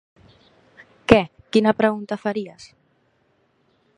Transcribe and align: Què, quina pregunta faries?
Què, 1.11 1.19
quina 1.57 1.75
pregunta 1.83 2.19
faries? 2.25 2.67